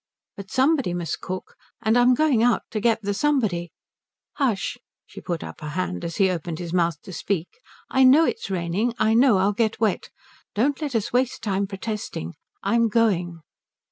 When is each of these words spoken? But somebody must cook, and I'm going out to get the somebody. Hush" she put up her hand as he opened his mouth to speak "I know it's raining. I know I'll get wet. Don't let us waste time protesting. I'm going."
But 0.35 0.49
somebody 0.49 0.95
must 0.95 1.21
cook, 1.21 1.53
and 1.83 1.95
I'm 1.95 2.15
going 2.15 2.41
out 2.41 2.63
to 2.71 2.79
get 2.79 3.03
the 3.03 3.13
somebody. 3.13 3.69
Hush" 4.37 4.79
she 5.05 5.21
put 5.21 5.43
up 5.43 5.61
her 5.61 5.67
hand 5.77 6.03
as 6.03 6.15
he 6.15 6.27
opened 6.31 6.57
his 6.57 6.73
mouth 6.73 6.99
to 7.03 7.13
speak 7.13 7.59
"I 7.87 8.03
know 8.03 8.25
it's 8.25 8.49
raining. 8.49 8.95
I 8.97 9.13
know 9.13 9.37
I'll 9.37 9.53
get 9.53 9.79
wet. 9.79 10.09
Don't 10.55 10.81
let 10.81 10.95
us 10.95 11.13
waste 11.13 11.43
time 11.43 11.67
protesting. 11.67 12.33
I'm 12.63 12.87
going." 12.89 13.41